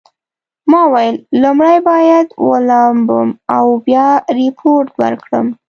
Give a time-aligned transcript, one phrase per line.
[0.71, 4.07] ما وویل لومړی باید ولامبم او بیا
[4.39, 5.47] ریپورټ ورکړم.